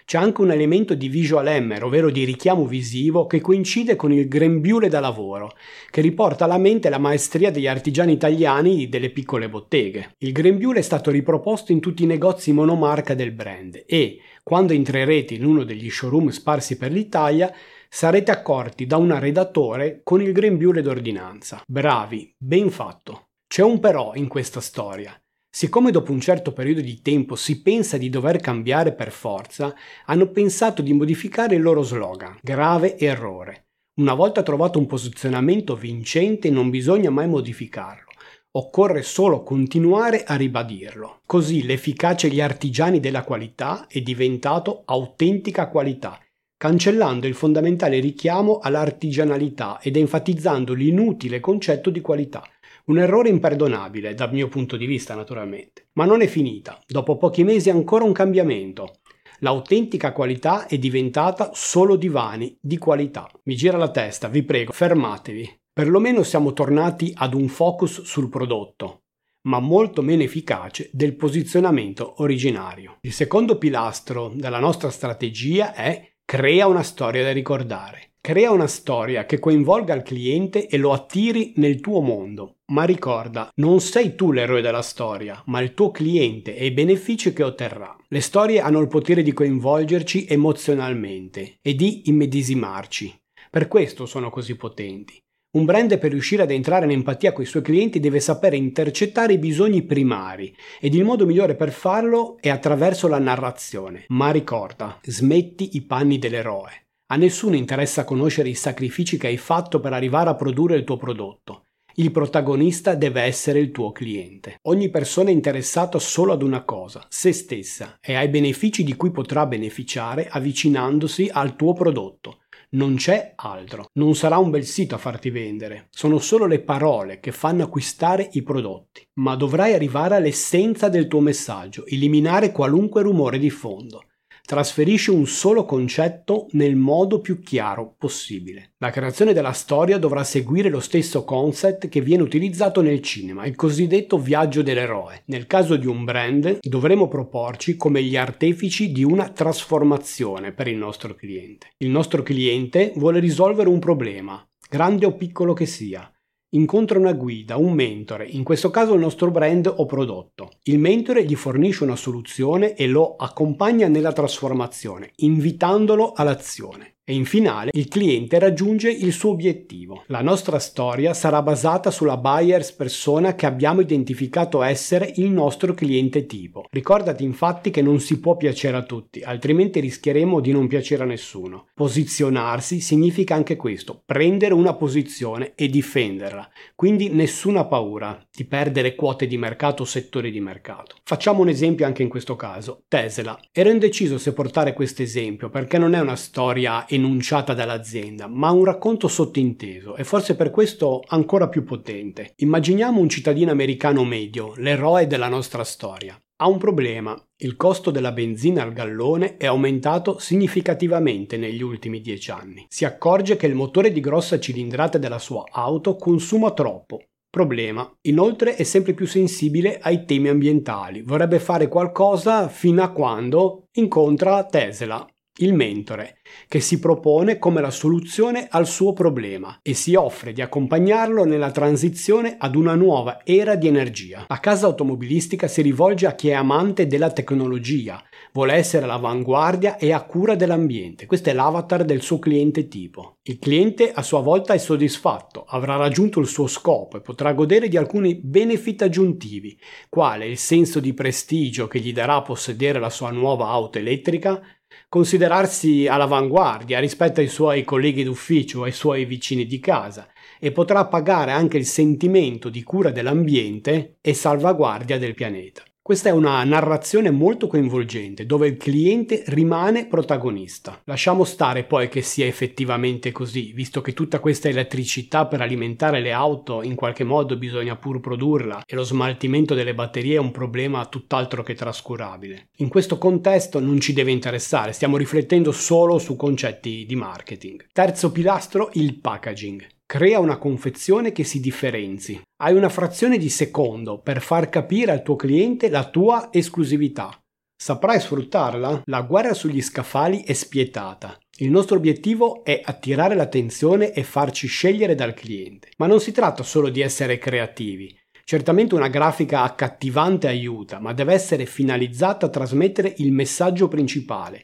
C'è 0.09 0.17
anche 0.17 0.41
un 0.41 0.51
elemento 0.51 0.95
di 0.95 1.11
visual 1.11 1.47
hammer, 1.49 1.85
ovvero 1.85 2.11
di 2.11 2.25
richiamo 2.25 2.65
visivo, 2.65 3.27
che 3.27 3.43
coincide 3.43 3.95
con 3.95 4.11
il 4.11 4.27
grembiule 4.27 4.89
da 4.89 5.01
lavoro, 5.01 5.51
che 5.91 6.01
riporta 6.01 6.47
alla 6.47 6.57
mente 6.57 6.89
la 6.89 6.97
maestria 6.97 7.51
degli 7.51 7.67
artigiani 7.67 8.13
italiani 8.13 8.89
delle 8.89 9.11
piccole 9.11 9.51
botteghe. 9.51 10.15
Il 10.21 10.33
grembiule 10.33 10.79
è 10.79 10.83
stato 10.83 11.11
riproposto 11.11 11.73
in 11.73 11.81
tutti 11.81 12.05
i 12.05 12.07
negozi 12.07 12.53
monomarca 12.53 13.13
del 13.13 13.33
brand 13.33 13.85
e, 13.87 14.17
quando 14.43 14.73
entrerete 14.73 15.35
in 15.35 15.45
uno 15.45 15.63
degli 15.63 15.91
showroom 15.91 16.31
sparsi 16.31 16.79
per 16.79 16.91
l'Italia, 16.91 17.53
sarete 17.91 18.31
accorti 18.31 18.87
da 18.87 18.97
un 18.97 19.15
redattore 19.21 20.01
con 20.05 20.23
il 20.23 20.33
grembiule 20.33 20.81
d'ordinanza. 20.81 21.61
Bravi, 21.67 22.35
ben 22.39 22.71
fatto. 22.71 23.27
C'è 23.47 23.63
un 23.63 23.79
però 23.79 24.13
in 24.15 24.29
questa 24.29 24.63
storia. 24.63 25.15
Siccome 25.51 25.91
dopo 25.91 26.13
un 26.13 26.21
certo 26.21 26.53
periodo 26.53 26.81
di 26.81 27.01
tempo 27.01 27.35
si 27.35 27.63
pensa 27.63 27.97
di 27.97 28.11
dover 28.11 28.39
cambiare 28.39 28.93
per 28.93 29.11
forza, 29.11 29.75
hanno 30.05 30.31
pensato 30.31 30.83
di 30.83 30.93
modificare 30.93 31.57
il 31.57 31.63
loro 31.63 31.83
slogan. 31.83 32.39
Grave 32.43 32.99
errore. 32.99 33.69
Una 33.99 34.15
volta 34.15 34.43
trovato 34.43 34.79
un 34.79 34.87
posizionamento 34.87 35.75
vincente 35.75 36.51
non 36.51 36.71
bisogna 36.71 37.11
mai 37.11 37.29
modificarlo. 37.29 38.07
Occorre 38.53 39.03
solo 39.03 39.43
continuare 39.43 40.25
a 40.25 40.37
ribadirlo. 40.37 41.23
Così 41.27 41.65
l'efficacia 41.65 42.29
degli 42.29 42.41
artigiani 42.41 43.01
della 43.01 43.25
qualità 43.25 43.87
è 43.89 44.01
diventato 44.01 44.83
autentica 44.85 45.69
qualità 45.69 46.21
cancellando 46.59 47.29
il 47.29 47.35
fondamentale 47.35 48.01
richiamo 48.01 48.59
all'artigianalità 48.59 49.79
ed 49.81 49.97
enfatizzando 49.97 50.75
l'inutile 50.75 51.39
concetto 51.39 51.89
di 51.89 52.01
qualità. 52.01 52.43
Un 52.89 52.99
errore 52.99 53.29
imperdonabile 53.29 54.15
dal 54.15 54.33
mio 54.33 54.49
punto 54.49 54.79
di 54.79 54.87
vista 54.87 55.15
naturalmente. 55.15 55.89
Ma 55.93 56.07
non 56.07 56.23
è 56.23 56.27
finita, 56.27 56.81
dopo 56.87 57.19
pochi 57.19 57.45
mesi 57.45 57.69
ancora 57.69 58.05
un 58.05 58.13
cambiamento. 58.13 59.01
L'autentica 59.41 60.13
qualità 60.13 60.67
è 60.67 60.79
diventata 60.79 61.51
solo 61.53 61.97
divani 61.97 62.57
di 62.59 62.79
qualità. 62.79 63.29
Mi 63.43 63.57
gira 63.57 63.77
la 63.77 63.91
testa, 63.91 64.29
vi 64.29 64.43
prego, 64.43 64.73
fermatevi. 64.73 65.61
Perlomeno 65.71 66.23
siamo 66.23 66.55
tornati 66.55 67.13
ad 67.15 67.35
un 67.35 67.49
focus 67.49 68.05
sul 68.05 68.31
prodotto, 68.31 69.03
ma 69.43 69.61
molto 69.61 70.01
meno 70.01 70.23
efficace 70.23 70.89
del 70.91 71.15
posizionamento 71.15 72.23
originario. 72.23 72.97
Il 73.03 73.13
secondo 73.13 73.59
pilastro 73.59 74.33
della 74.35 74.61
nostra 74.61 74.89
strategia 74.89 75.75
è 75.75 76.17
Crea 76.25 76.67
una 76.67 76.83
storia 76.83 77.23
da 77.23 77.33
ricordare. 77.33 78.13
Crea 78.29 78.51
una 78.51 78.67
storia 78.67 79.25
che 79.25 79.39
coinvolga 79.39 79.95
il 79.95 80.03
cliente 80.03 80.67
e 80.67 80.77
lo 80.77 80.93
attiri 80.93 81.55
nel 81.57 81.81
tuo 81.81 82.03
mondo. 82.03 82.57
Ma 82.73 82.85
ricorda, 82.85 83.51
non 83.55 83.81
sei 83.81 84.15
tu 84.17 84.33
l'eroe 84.33 84.61
della 84.61 84.83
storia, 84.83 85.43
ma 85.47 85.63
il 85.63 85.73
tuo 85.73 85.91
cliente 85.91 86.55
e 86.55 86.67
i 86.67 86.73
benefici 86.73 87.33
che 87.33 87.43
otterrà. 87.43 87.97
Le 88.07 88.21
storie 88.21 88.61
hanno 88.61 88.81
il 88.81 88.89
potere 88.89 89.23
di 89.23 89.33
coinvolgerci 89.33 90.27
emozionalmente 90.29 91.57
e 91.63 91.75
di 91.75 92.11
immedesimarci. 92.11 93.19
Per 93.49 93.67
questo 93.67 94.05
sono 94.05 94.29
così 94.29 94.57
potenti. 94.57 95.19
Un 95.57 95.65
brand 95.65 95.97
per 95.97 96.11
riuscire 96.11 96.43
ad 96.43 96.51
entrare 96.51 96.85
in 96.85 96.91
empatia 96.91 97.33
con 97.33 97.45
i 97.45 97.47
suoi 97.47 97.63
clienti 97.63 97.99
deve 97.99 98.21
sapere 98.21 98.59
intercettare 98.59 99.33
i 99.33 99.39
bisogni 99.39 99.85
primari 99.85 100.55
ed 100.79 100.93
il 100.93 101.03
modo 101.03 101.25
migliore 101.25 101.55
per 101.55 101.73
farlo 101.73 102.37
è 102.41 102.51
attraverso 102.51 103.09
la 103.09 103.19
narrazione. 103.19 104.05
Ma 104.09 104.31
ricorda, 104.31 105.01
smetti 105.03 105.77
i 105.77 105.81
panni 105.81 106.19
dell'eroe. 106.19 106.88
A 107.11 107.17
nessuno 107.17 107.57
interessa 107.57 108.05
conoscere 108.05 108.51
i 108.51 108.55
sacrifici 108.55 109.17
che 109.17 109.29
hai 109.29 109.39
fatto 109.39 109.81
per 109.81 109.95
arrivare 109.95 110.29
a 110.29 110.35
produrre 110.35 110.77
il 110.77 110.85
tuo 110.85 110.99
prodotto. 110.99 111.69
Il 111.95 112.11
protagonista 112.11 112.95
deve 112.95 113.23
essere 113.23 113.61
il 113.61 113.71
tuo 113.71 113.93
cliente. 113.93 114.59
Ogni 114.65 114.91
persona 114.91 115.31
è 115.31 115.33
interessata 115.33 115.99
solo 115.99 116.35
ad 116.35 116.43
una 116.43 116.65
cosa, 116.65 117.07
se 117.09 117.33
stessa, 117.33 117.97
e 117.99 118.15
ai 118.15 118.29
benefici 118.29 118.85
di 118.85 118.95
cui 118.95 119.11
potrà 119.11 119.47
beneficiare 119.47 120.29
avvicinandosi 120.29 121.31
al 121.33 121.57
tuo 121.57 121.73
prodotto. 121.73 122.41
Non 122.73 122.97
c'è 122.97 123.33
altro. 123.37 123.87
Non 123.95 124.15
sarà 124.15 124.37
un 124.37 124.51
bel 124.51 124.67
sito 124.67 124.95
a 124.95 124.99
farti 124.99 125.31
vendere. 125.31 125.89
Sono 125.89 126.19
solo 126.19 126.45
le 126.45 126.61
parole 126.61 127.21
che 127.21 127.33
fanno 127.33 127.63
acquistare 127.63 128.29
i 128.33 128.43
prodotti. 128.43 129.03
Ma 129.15 129.35
dovrai 129.35 129.73
arrivare 129.73 130.15
all'essenza 130.15 130.91
del 130.91 131.09
tuo 131.09 131.21
messaggio, 131.21 131.87
eliminare 131.87 132.53
qualunque 132.53 133.01
rumore 133.01 133.39
di 133.39 133.49
fondo. 133.49 134.03
Trasferisce 134.49 135.11
un 135.11 135.27
solo 135.27 135.67
concetto 135.67 136.47
nel 136.53 136.75
modo 136.75 137.21
più 137.21 137.39
chiaro 137.39 137.95
possibile. 137.99 138.73
La 138.79 138.89
creazione 138.89 139.35
della 139.35 139.53
storia 139.53 139.99
dovrà 139.99 140.25
seguire 140.25 140.71
lo 140.71 140.81
stesso 140.81 141.23
concept 141.25 141.91
che 141.91 142.01
viene 142.01 142.23
utilizzato 142.23 142.81
nel 142.81 143.03
cinema, 143.03 143.45
il 143.45 143.55
cosiddetto 143.55 144.17
viaggio 144.17 144.63
dell'eroe. 144.63 145.21
Nel 145.27 145.47
caso 145.47 145.77
di 145.77 145.87
un 145.87 146.03
brand 146.03 146.61
dovremo 146.63 147.09
proporci 147.09 147.77
come 147.77 148.03
gli 148.03 148.17
artefici 148.17 148.91
di 148.91 149.05
una 149.05 149.29
trasformazione 149.29 150.53
per 150.53 150.67
il 150.67 150.79
nostro 150.79 151.15
cliente. 151.15 151.67
Il 151.77 151.91
nostro 151.91 152.23
cliente 152.23 152.95
vuole 152.97 153.21
risolvere 153.21 153.69
un 153.69 153.79
problema, 153.79 154.43
grande 154.67 155.05
o 155.05 155.15
piccolo 155.15 155.53
che 155.53 155.67
sia 155.67 156.11
Incontra 156.51 156.99
una 156.99 157.13
guida, 157.13 157.57
un 157.57 157.73
mentore, 157.73 158.27
in 158.27 158.43
questo 158.43 158.71
caso 158.71 158.95
il 158.95 159.01
nostro 159.01 159.31
brand 159.31 159.73
o 159.77 159.85
prodotto. 159.85 160.51
Il 160.65 160.79
mentore 160.79 161.25
gli 161.25 161.35
fornisce 161.35 161.85
una 161.85 161.97
soluzione 161.97 162.75
e 162.75 162.87
lo 162.87 163.17
accompagna 163.17 163.87
nella 163.87 164.13
trasformazione, 164.13 165.13
invitandolo 165.17 166.13
all'azione 166.13 166.98
e 167.09 167.15
in 167.15 167.25
finale 167.25 167.71
il 167.73 167.89
cliente 167.89 168.39
raggiunge 168.39 168.91
il 168.91 169.15
suo 169.15 169.31
obiettivo. 169.31 170.05
La 170.09 170.21
nostra 170.21 170.59
storia 170.59 171.15
sarà 171.15 171.41
basata 171.41 171.91
sulla 171.91 172.19
buyers 172.19 172.73
persona 172.73 173.35
che 173.35 173.47
abbiamo 173.47 173.81
identificato 173.81 174.63
essere 174.63 175.11
il 175.17 175.31
nostro 175.31 175.73
cliente 175.73 176.27
tipo. 176.27 176.67
Ricordati 176.71 177.25
infatti 177.25 177.71
che 177.71 177.81
non 177.81 178.01
si 178.01 178.21
può 178.21 178.37
piacere 178.37 178.77
a 178.77 178.83
tutti, 178.83 179.23
altrimenti 179.23 179.81
rischieremo 179.81 180.41
di 180.41 180.53
non 180.53 180.67
piacere 180.67 181.05
a 181.05 181.07
nessuno. 181.07 181.69
Posizionarsi 181.73 182.81
significa 182.81 183.35
anche 183.35 183.57
questo, 183.57 184.03
prendere 184.05 184.53
una 184.53 184.75
posizione 184.75 185.53
e 185.55 185.71
difenderla. 185.71 186.47
Quindi 186.75 187.09
nessuna 187.09 187.65
paura 187.65 188.23
di 188.31 188.45
perdere 188.45 188.95
quote 188.95 189.27
di 189.27 189.39
mercato 189.39 189.85
o 189.85 189.87
settori 189.87 190.31
di 190.31 190.41
mercato. 190.41 190.97
Facciamo 191.05 191.41
un 191.41 191.49
esempio 191.49 191.87
anche 191.87 192.03
in 192.03 192.11
questo 192.11 192.37
caso. 192.37 192.83
Tesla. 192.87 193.41
Ero 193.51 193.71
indeciso 193.71 194.19
se 194.19 194.35
portare 194.35 194.75
questo 194.75 195.01
esempio 195.01 195.49
perché 195.49 195.79
non 195.79 195.95
è 195.95 196.01
una 196.01 196.15
storia 196.15 196.85
enunciata 196.99 197.55
dall'azienda, 197.55 198.27
ma 198.27 198.51
un 198.51 198.65
racconto 198.65 199.09
sottinteso 199.09 199.97
e 199.97 200.05
forse 200.05 200.37
per 200.37 200.51
questo 200.51 201.03
ancora 201.07 201.49
più 201.49 201.65
potente. 201.65 202.33
Immaginiamo 202.37 203.01
un 203.01 203.09
cittadino 203.09 203.51
americano 203.51 204.05
medio, 204.05 204.53
l'eroe 204.57 205.07
della 205.07 205.29
nostra 205.29 205.65
storia. 205.65 206.21
Ha 206.41 206.47
un 206.47 206.59
problema. 206.59 207.21
Il 207.39 207.57
costo 207.57 207.91
della 207.91 208.13
benzina 208.13 208.63
al 208.63 208.73
gallone 208.73 209.37
è 209.39 209.47
aumentato 209.47 210.19
significativamente 210.19 211.37
negli 211.37 211.63
ultimi 211.63 212.01
dieci 212.01 212.31
anni. 212.31 212.67
Si 212.69 212.85
accorge 212.85 213.37
che 213.37 213.47
il 213.47 213.57
motore 213.57 213.91
di 213.91 213.99
grossa 213.99 214.39
cilindrata 214.39 214.99
della 214.99 215.19
sua 215.19 215.45
auto 215.51 215.97
consuma 215.97 216.53
troppo. 216.53 217.01
Problema. 217.29 217.93
Inoltre 218.03 218.55
è 218.55 218.63
sempre 218.63 218.95
più 218.95 219.07
sensibile 219.07 219.79
ai 219.81 220.05
temi 220.05 220.29
ambientali. 220.29 221.03
Vorrebbe 221.03 221.41
fare 221.41 221.67
qualcosa 221.67 222.49
fino 222.49 222.83
a 222.83 222.91
quando 222.91 223.65
incontra 223.73 224.45
Tesla, 224.45 225.05
il 225.39 225.55
mentore, 225.55 226.19
che 226.49 226.61
si 226.61 226.79
propone 226.79 227.39
come 227.39 227.61
la 227.61 227.71
soluzione 227.71 228.47
al 228.51 228.67
suo 228.67 228.93
problema 228.93 229.61
e 229.63 229.75
si 229.75 229.95
offre 229.95 230.33
di 230.33 230.43
accompagnarlo 230.43 231.25
nella 231.25 231.51
transizione 231.51 232.37
ad 232.39 232.55
una 232.55 232.75
nuova 232.75 233.21
era 233.25 233.55
di 233.55 233.67
energia. 233.67 234.25
La 234.29 234.41
casa 234.41 234.67
automobilistica 234.67 235.49
si 235.49 235.63
rivolge 235.63 236.07
a 236.07 236.15
chi 236.15 236.29
è 236.29 236.33
amante 236.33 236.87
della 236.87 237.11
tecnologia, 237.11 238.03
vuole 238.33 238.55
essere 238.55 238.85
all'avanguardia 238.85 239.77
e 239.77 239.93
a 239.93 240.03
cura 240.03 240.35
dell'ambiente. 240.35 241.07
Questo 241.07 241.31
è 241.31 241.33
l'avatar 241.33 241.85
del 241.85 242.03
suo 242.03 242.19
cliente 242.19 242.69
tipo. 242.69 243.19
Il 243.23 243.39
cliente 243.39 243.93
a 243.93 244.03
sua 244.03 244.21
volta 244.21 244.55
è 244.55 244.59
soddisfatto, 244.59 245.45
avrà 245.47 245.77
raggiunto 245.77 246.21
il 246.21 246.27
suo 246.27 246.47
scopo 246.47 246.97
e 246.97 247.01
potrà 247.01 247.33
godere 247.33 247.69
di 247.69 247.77
alcuni 247.77 248.19
benefit 248.23 248.83
aggiuntivi, 248.83 249.59
quale 249.89 250.27
il 250.27 250.39
senso 250.39 250.81
di 250.81 250.95
prestigio 250.95 251.67
che 251.67 251.79
gli 251.79 251.93
darà 251.93 252.23
possedere 252.23 252.79
la 252.81 252.91
sua 252.91 253.11
nuova 253.11 253.49
auto 253.49 253.79
elettrica, 253.79 254.41
considerarsi 254.89 255.87
all'avanguardia 255.87 256.79
rispetto 256.81 257.21
ai 257.21 257.29
suoi 257.29 257.63
colleghi 257.63 258.05
d'ufficio 258.05 258.63
ai 258.63 258.73
suoi 258.73 259.05
vicini 259.05 259.45
di 259.45 259.61
casa 259.61 260.09
e 260.41 260.51
potrà 260.51 260.87
pagare 260.87 261.33
anche 261.33 261.59
il 261.59 261.67
sentimento 261.67 262.49
di 262.49 262.63
cura 262.63 262.91
dell'ambiente 262.91 263.99
e 264.01 264.15
salvaguardia 264.15 264.99
del 264.99 265.15
pianeta. 265.15 265.63
Questa 265.89 266.11
è 266.11 266.13
una 266.13 266.45
narrazione 266.45 267.11
molto 267.11 267.47
coinvolgente, 267.47 268.27
dove 268.27 268.47
il 268.47 268.59
cliente 268.59 269.23
rimane 269.29 269.87
protagonista. 269.87 270.83
Lasciamo 270.85 271.25
stare 271.25 271.65
poi 271.65 271.89
che 271.89 272.03
sia 272.03 272.27
effettivamente 272.27 273.11
così, 273.11 273.53
visto 273.55 273.81
che 273.81 273.95
tutta 273.95 274.19
questa 274.19 274.51
elettricità 274.51 275.25
per 275.25 275.41
alimentare 275.41 276.03
le 276.03 276.13
auto 276.13 276.63
in 276.63 276.75
qualche 276.75 277.05
modo 277.05 277.39
bisogna 277.39 277.77
pur 277.77 278.01
produrla 278.01 278.65
e 278.67 278.75
lo 278.75 278.83
smaltimento 278.83 279.55
delle 279.55 279.73
batterie 279.73 280.17
è 280.17 280.21
un 280.21 280.31
problema 280.31 280.85
tutt'altro 280.85 281.43
che 281.43 281.55
trascurabile. 281.55 282.51
In 282.57 282.69
questo 282.69 282.99
contesto 282.99 283.59
non 283.59 283.81
ci 283.81 283.95
deve 283.95 284.11
interessare, 284.11 284.75
stiamo 284.75 284.99
riflettendo 284.99 285.53
solo 285.53 285.97
su 285.97 286.17
concetti 286.17 286.85
di 286.87 286.97
marketing. 286.97 287.65
Terzo 287.73 288.13
pilastro, 288.13 288.69
il 288.75 288.99
packaging. 289.01 289.67
Crea 289.91 290.19
una 290.19 290.37
confezione 290.37 291.13
che 291.13 291.25
si 291.25 291.41
differenzi. 291.41 292.21
Hai 292.43 292.55
una 292.55 292.69
frazione 292.69 293.17
di 293.17 293.31
secondo 293.31 294.03
per 294.03 294.21
far 294.21 294.51
capire 294.51 294.93
al 294.93 295.03
tuo 295.03 295.17
cliente 295.17 295.71
la 295.71 295.89
tua 295.89 296.29
esclusività. 296.31 297.19
Saprai 297.57 297.99
sfruttarla? 297.99 298.83
La 298.85 299.01
guerra 299.01 299.33
sugli 299.33 299.63
scaffali 299.63 300.25
è 300.25 300.35
spietata. 300.35 301.19
Il 301.39 301.51
nostro 301.51 301.79
obiettivo 301.79 302.45
è 302.45 302.61
attirare 302.63 303.15
l'attenzione 303.15 303.93
e 303.93 304.03
farci 304.03 304.47
scegliere 304.47 304.95
dal 304.95 305.15
cliente. 305.15 305.71
Ma 305.79 305.87
non 305.87 306.01
si 306.01 306.13
tratta 306.13 306.43
solo 306.43 306.69
di 306.69 306.83
essere 306.83 307.17
creativi. 307.17 307.99
Certamente 308.25 308.75
una 308.75 308.89
grafica 308.89 309.41
accattivante 309.41 310.27
aiuta, 310.27 310.81
ma 310.81 310.93
deve 310.93 311.15
essere 311.15 311.47
finalizzata 311.47 312.27
a 312.27 312.29
trasmettere 312.29 312.93
il 312.99 313.11
messaggio 313.11 313.69
principale, 313.69 314.43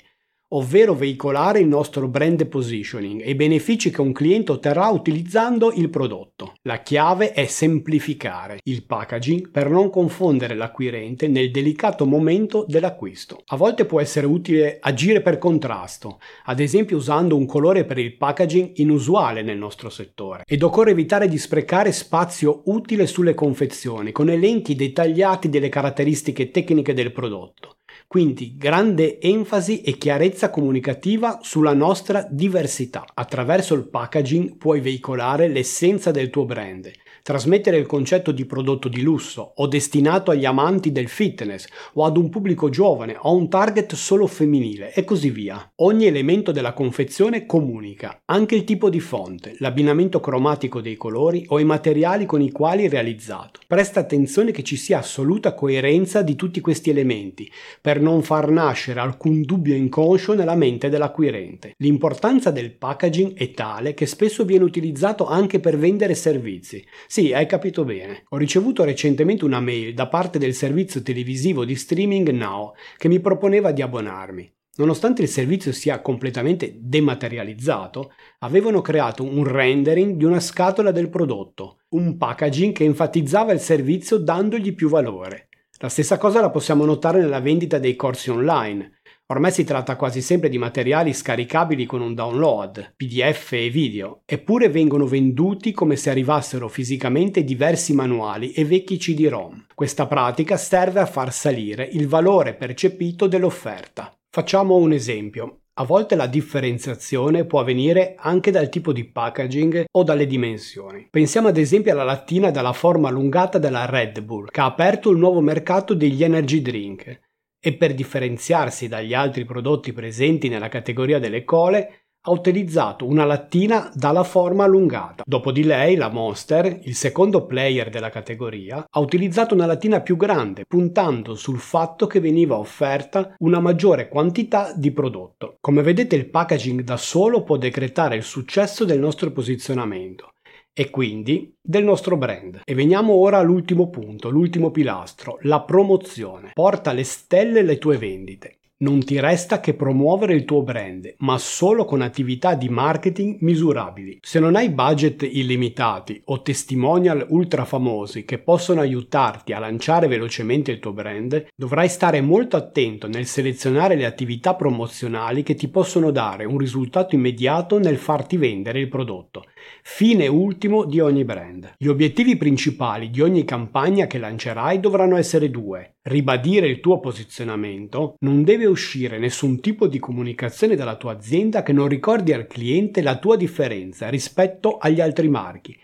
ovvero 0.57 0.95
veicolare 0.95 1.61
il 1.61 1.67
nostro 1.67 2.09
brand 2.09 2.47
positioning 2.47 3.23
e 3.23 3.31
i 3.31 3.35
benefici 3.35 3.91
che 3.91 4.01
un 4.01 4.13
cliente 4.13 4.53
otterrà 4.53 4.89
utilizzando 4.89 5.73
il 5.73 5.91
prodotto. 5.91 6.55
La 6.63 6.83
chiave 6.83 7.33
è 7.33 7.47
semplificare 7.47 8.59
il 8.65 8.85
packaging 8.85 9.51
per 9.51 9.69
non 9.69 9.91
confondere 9.91 10.55
l'acquirente 10.55 11.29
nel 11.29 11.51
delicato 11.51 12.07
momento 12.07 12.65
dell'acquisto. 12.69 13.43
A 13.47 13.57
volte 13.57 13.85
può 13.85 14.01
essere 14.01 14.27
utile 14.27 14.79
agire 14.81 15.21
per 15.21 15.39
contrasto, 15.39 16.19
ad 16.45 16.61
esempio 16.61 16.97
usando 16.97 17.37
un 17.37 17.47
colore 17.47 17.85
per 17.85 17.99
il 17.99 18.17
packaging 18.17 18.73
inusuale 18.77 19.43
nel 19.43 19.59
nostro 19.59 19.91
settore. 19.91 20.45
Ed 20.47 20.63
occorre 20.63 20.93
evitare 20.93 21.29
di 21.29 21.39
sprecare 21.39 21.93
spazio 21.93 22.63
utile 22.67 23.07
sulle 23.07 23.35
confezioni 23.35 24.13
con 24.13 24.31
elenchi 24.31 24.75
dettagliati 24.75 25.49
delle 25.49 25.69
caratteristiche 25.69 26.51
tecniche 26.51 26.95
del 26.95 27.13
prodotto. 27.13 27.77
Quindi 28.07 28.57
grande 28.57 29.21
enfasi 29.21 29.81
e 29.83 29.99
chiarezza 29.99 30.51
comunicativa 30.51 31.41
sulla 31.43 31.75
nostra 31.75 32.27
diversità. 32.31 33.05
Attraverso 33.13 33.75
il 33.75 33.89
packaging 33.89 34.57
puoi 34.57 34.81
veicolare 34.81 35.49
l'essenza 35.49 36.11
del 36.11 36.31
tuo 36.31 36.45
brand, 36.45 36.91
trasmettere 37.25 37.79
il 37.79 37.87
concetto 37.87 38.33
di 38.33 38.45
prodotto 38.45 38.87
di 38.87 39.01
lusso 39.01 39.55
o 39.57 39.67
destinato 39.67 40.31
agli 40.31 40.45
amanti 40.45 40.93
del 40.93 41.09
fitness 41.09 41.65
o 41.95 42.05
ad 42.05 42.19
un 42.19 42.29
pubblico 42.29 42.69
giovane 42.69 43.17
o 43.19 43.35
un 43.35 43.49
target 43.49 43.95
solo 43.95 44.27
femminile 44.27 44.93
e 44.93 45.05
così 45.05 45.31
via. 45.31 45.73
Ogni 45.77 46.05
elemento 46.05 46.53
della 46.53 46.75
confezione 46.75 47.47
comunica, 47.47 48.21
anche 48.27 48.57
il 48.57 48.65
tipo 48.65 48.91
di 48.91 49.01
fonte, 49.01 49.57
l'abbinamento 49.61 50.21
cromatico 50.21 50.83
dei 50.83 50.97
colori 50.99 51.47
o 51.49 51.59
i 51.59 51.65
materiali 51.65 52.27
con 52.27 52.43
i 52.43 52.51
quali 52.51 52.85
è 52.85 52.91
realizzato. 52.91 53.61
Presta 53.67 54.01
attenzione 54.01 54.51
che 54.51 54.63
ci 54.63 54.77
sia 54.77 54.99
assoluta 54.99 55.55
coerenza 55.55 56.21
di 56.21 56.37
tutti 56.37 56.61
questi 56.61 56.91
elementi 56.91 57.51
per 57.81 58.03
non 58.03 58.23
far 58.23 58.51
nascere 58.51 59.01
alcun 59.01 59.41
dubbio 59.41 59.75
inconscio 59.75 60.35
nella 60.35 60.57
mente 60.57 60.91
dell'acquirente. 60.91 61.73
L'importanza 61.79 62.51
del 62.51 62.73
packaging 62.73 63.33
è 63.33 63.51
tale 63.53 63.95
che 63.95 64.05
spesso 64.05 64.45
viene 64.45 64.65
utilizzato 64.65 65.27
anche 65.27 65.59
per 65.59 65.79
vendere 65.79 66.15
servizi. 66.15 66.85
Sì, 67.15 67.33
hai 67.33 67.47
capito 67.47 67.85
bene. 67.85 68.25
Ho 68.31 68.37
ricevuto 68.37 68.83
recentemente 68.83 69.45
una 69.45 69.61
mail 69.61 69.95
da 69.95 70.09
parte 70.09 70.37
del 70.37 70.53
servizio 70.53 71.01
televisivo 71.01 71.65
di 71.65 71.77
streaming 71.77 72.31
Now 72.31 72.73
che 72.97 73.07
mi 73.07 73.21
proponeva 73.21 73.71
di 73.71 73.83
abbonarmi. 73.83 74.53
Nonostante 74.79 75.23
il 75.23 75.29
servizio 75.29 75.71
sia 75.71 76.01
completamente 76.01 76.75
dematerializzato, 76.77 78.11
avevano 78.41 78.81
creato 78.81 79.23
un 79.23 79.45
rendering 79.45 80.17
di 80.17 80.25
una 80.25 80.41
scatola 80.41 80.91
del 80.91 81.09
prodotto, 81.09 81.83
un 81.91 82.17
packaging 82.17 82.73
che 82.73 82.83
enfatizzava 82.83 83.53
il 83.53 83.61
servizio 83.61 84.19
dandogli 84.19 84.75
più 84.75 84.89
valore. 84.89 85.51
La 85.79 85.89
stessa 85.91 86.19
cosa 86.19 86.41
la 86.41 86.51
possiamo 86.51 86.85
notare 86.85 87.21
nella 87.21 87.39
vendita 87.39 87.79
dei 87.79 87.95
corsi 87.95 88.31
online. 88.31 88.91
Ormai 89.29 89.53
si 89.53 89.65
tratta 89.65 89.97
quasi 89.97 90.21
sempre 90.21 90.51
di 90.51 90.59
materiali 90.59 91.15
scaricabili 91.15 91.87
con 91.87 92.03
un 92.03 92.13
download, 92.13 92.93
PDF 92.95 93.53
e 93.53 93.71
video, 93.71 94.21
eppure 94.27 94.69
vengono 94.69 95.07
venduti 95.07 95.73
come 95.73 95.97
se 95.97 96.11
arrivassero 96.11 96.69
fisicamente 96.69 97.43
diversi 97.43 97.95
manuali 97.95 98.53
e 98.53 98.67
vecchi 98.67 98.99
CD-ROM. 98.99 99.69
Questa 99.75 100.07
pratica 100.07 100.59
serve 100.59 101.01
a 101.01 101.07
far 101.07 101.33
salire 101.33 101.89
il 101.91 102.07
valore 102.07 102.53
percepito 102.53 103.27
dell'offerta. 103.27 104.15
Facciamo 104.29 104.77
un 104.77 104.93
esempio. 104.93 105.61
A 105.77 105.85
volte 105.85 106.17
la 106.17 106.27
differenziazione 106.27 107.47
può 107.47 107.61
avvenire 107.61 108.17
anche 108.19 108.51
dal 108.51 108.69
tipo 108.69 108.93
di 108.93 109.05
packaging 109.05 109.87
o 109.91 110.03
dalle 110.03 110.27
dimensioni. 110.27 111.09
Pensiamo 111.11 111.49
ad 111.49 111.57
esempio 111.57 111.93
alla 111.93 112.05
lattina 112.05 112.51
dalla 112.51 112.75
forma 112.75 113.09
allungata 113.09 113.57
della 113.57 113.87
Red 113.87 114.21
Bull, 114.21 114.51
che 114.51 114.61
ha 114.61 114.67
aperto 114.67 115.09
il 115.09 115.17
nuovo 115.17 115.41
mercato 115.41 115.95
degli 115.95 116.23
energy 116.23 116.61
drink 116.61 117.21
e 117.67 117.73
per 117.73 117.95
differenziarsi 117.95 118.89
dagli 118.89 119.15
altri 119.15 119.47
prodotti 119.47 119.95
presenti 119.95 120.51
nella 120.51 120.69
categoria 120.69 121.19
delle 121.19 121.45
cole 121.45 122.01
ha 122.27 122.31
utilizzato 122.31 123.07
una 123.07 123.25
lattina 123.25 123.91
dalla 123.95 124.23
forma 124.23 124.65
allungata. 124.65 125.23
Dopo 125.27 125.51
di 125.51 125.63
lei, 125.63 125.97
la 125.97 126.11
Monster, 126.11 126.81
il 126.83 126.95
secondo 126.95 127.47
player 127.47 127.89
della 127.89 128.11
categoria, 128.11 128.87
ha 128.89 129.01
utilizzato 129.01 129.55
una 129.55 129.65
lattina 129.65 130.01
più 130.01 130.17
grande, 130.17 130.65
puntando 130.67 131.35
sul 131.35 131.59
fatto 131.59 132.07
che 132.07 132.21
veniva 132.21 132.59
offerta 132.59 133.35
una 133.39 133.61
maggiore 133.61 134.09
quantità 134.09 134.75
di 134.75 134.91
prodotto. 134.91 135.57
Come 135.61 135.81
vedete 135.83 136.17
il 136.17 136.29
packaging 136.29 136.83
da 136.83 136.99
solo 136.99 137.43
può 137.43 137.57
decretare 137.57 138.17
il 138.17 138.23
successo 138.23 138.85
del 138.85 138.99
nostro 138.99 139.31
posizionamento 139.31 140.34
e 140.75 140.91
quindi 140.91 141.55
del 141.63 141.85
nostro 141.85 142.17
brand. 142.17 142.63
E 142.65 142.75
veniamo 142.75 143.15
ora 143.15 143.39
all'ultimo 143.39 143.89
punto, 143.89 144.29
l'ultimo 144.29 144.71
pilastro, 144.71 145.39
la 145.43 145.63
promozione. 145.63 146.51
Porta 146.53 146.91
alle 146.91 147.05
stelle 147.05 147.63
le 147.63 147.79
tue 147.79 147.97
vendite. 147.97 148.59
Non 148.77 149.05
ti 149.05 149.21
resta 149.21 149.61
che 149.61 149.75
promuovere 149.75 150.35
il 150.35 150.45
tuo 150.45 150.63
brand, 150.63 151.15
ma 151.19 151.39
solo 151.39 151.85
con 151.85 152.03
attività 152.03 152.55
di 152.55 152.69
marketing 152.69 153.37
misurabili. 153.41 154.19
Se 154.21 154.41
non 154.41 154.57
hai 154.57 154.69
budget 154.69 155.23
illimitati 155.23 156.21
o 156.27 156.43
testimonial 156.43 157.25
ultra 157.31 157.65
famosi 157.65 158.25
che 158.25 158.39
possono 158.39 158.81
aiutarti 158.81 159.53
a 159.53 159.61
lanciare 159.61 160.09
velocemente 160.09 160.73
il 160.73 160.81
tuo 160.81 160.93
brand, 160.93 161.47
dovrai 161.55 161.89
stare 161.89 162.21
molto 162.21 162.57
attento 162.57 163.07
nel 163.07 163.27
selezionare 163.27 163.95
le 163.95 164.07
attività 164.07 164.55
promozionali 164.55 165.45
che 165.45 165.55
ti 165.55 165.69
possono 165.69 166.11
dare 166.11 166.45
un 166.45 166.59
risultato 166.59 167.15
immediato 167.15 167.79
nel 167.79 167.97
farti 167.97 168.37
vendere 168.37 168.81
il 168.81 168.89
prodotto. 168.89 169.45
Fine 169.83 170.27
ultimo 170.27 170.85
di 170.85 171.01
ogni 171.01 171.25
brand. 171.25 171.75
Gli 171.79 171.89
obiettivi 171.89 172.37
principali 172.37 173.11
di 173.11 173.21
ogni 173.21 173.45
campagna 173.45 174.07
che 174.07 174.19
lancerai 174.19 174.81
dovranno 174.81 175.17
essere 175.17 175.51
due. 175.51 175.97
Ribadire 176.03 176.67
il 176.67 176.81
tuo 176.81 177.01
posizionamento, 177.01 178.17
non 178.21 178.45
deve 178.45 178.67
uscire 178.67 179.19
nessun 179.19 179.61
tipo 179.61 179.87
di 179.87 179.99
comunicazione 179.99 180.77
dalla 180.77 180.97
tua 180.97 181.13
azienda 181.13 181.63
che 181.63 181.73
non 181.73 181.89
ricordi 181.89 182.33
al 182.33 182.47
cliente 182.47 183.03
la 183.03 183.19
tua 183.19 183.37
differenza 183.37 184.09
rispetto 184.09 184.79
agli 184.79 185.01
altri 185.01 185.29
marchi 185.29 185.77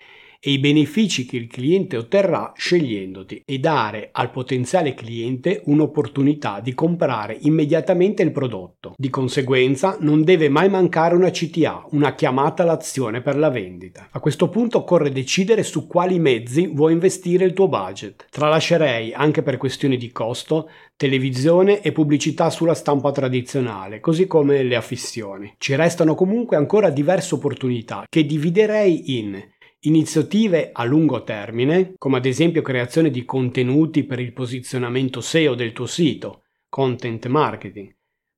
e 0.43 0.53
i 0.53 0.59
benefici 0.59 1.27
che 1.27 1.37
il 1.37 1.47
cliente 1.47 1.99
otterrà 1.99 2.53
scegliendoti 2.57 3.43
e 3.45 3.59
dare 3.59 4.09
al 4.13 4.31
potenziale 4.31 4.95
cliente 4.95 5.61
un'opportunità 5.67 6.61
di 6.61 6.73
comprare 6.73 7.37
immediatamente 7.43 8.23
il 8.23 8.33
prodotto. 8.33 8.95
Di 8.97 9.11
conseguenza 9.11 9.99
non 10.01 10.25
deve 10.25 10.49
mai 10.49 10.71
mancare 10.71 11.15
una 11.15 11.31
CTA, 11.31 11.87
una 11.91 12.15
chiamata 12.15 12.63
all'azione 12.63 13.21
per 13.21 13.37
la 13.37 13.51
vendita. 13.51 14.09
A 14.11 14.21
questo 14.21 14.49
punto 14.49 14.79
occorre 14.79 15.11
decidere 15.11 15.63
su 15.63 15.87
quali 15.87 16.19
mezzi 16.19 16.67
vuoi 16.67 16.93
investire 16.93 17.45
il 17.45 17.53
tuo 17.53 17.69
budget. 17.69 18.27
Tralascerei, 18.31 19.13
anche 19.13 19.43
per 19.43 19.59
questioni 19.59 19.99
di 19.99 20.11
costo, 20.11 20.71
televisione 20.97 21.83
e 21.83 21.93
pubblicità 21.93 22.49
sulla 22.49 22.75
stampa 22.75 23.13
tradizionale, 23.13 24.01
così 24.01 24.27
come 24.27 24.63
le 24.63 24.77
affissioni. 24.77 25.55
Ci 25.59 25.75
restano 25.75 26.15
comunque 26.15 26.57
ancora 26.57 26.89
diverse 26.89 27.35
opportunità 27.35 28.07
che 28.09 28.25
dividerei 28.25 29.19
in 29.19 29.43
Iniziative 29.85 30.73
a 30.75 30.85
lungo 30.85 31.25
termine, 31.25 31.95
come 31.97 32.19
ad 32.19 32.27
esempio 32.27 32.61
creazione 32.61 33.09
di 33.09 33.25
contenuti 33.25 34.05
per 34.05 34.21
il 34.21 34.35
posizionamento 34.35 35.23
SEO 35.23 35.55
del 35.55 35.73
tuo 35.73 35.87
sito, 35.87 36.43
content 36.69 37.25
marketing, 37.29 37.91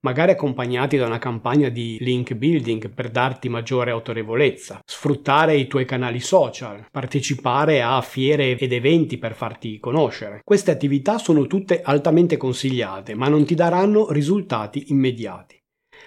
magari 0.02 0.30
accompagnati 0.30 0.96
da 0.96 1.06
una 1.06 1.18
campagna 1.18 1.68
di 1.68 1.96
link 1.98 2.34
building 2.34 2.94
per 2.94 3.10
darti 3.10 3.48
maggiore 3.48 3.90
autorevolezza, 3.90 4.82
sfruttare 4.84 5.56
i 5.56 5.66
tuoi 5.66 5.84
canali 5.84 6.20
social, 6.20 6.86
partecipare 6.92 7.82
a 7.82 8.00
fiere 8.02 8.56
ed 8.56 8.72
eventi 8.72 9.18
per 9.18 9.34
farti 9.34 9.80
conoscere. 9.80 10.42
Queste 10.44 10.70
attività 10.70 11.18
sono 11.18 11.48
tutte 11.48 11.82
altamente 11.82 12.36
consigliate, 12.36 13.16
ma 13.16 13.26
non 13.26 13.44
ti 13.44 13.56
daranno 13.56 14.12
risultati 14.12 14.92
immediati. 14.92 15.61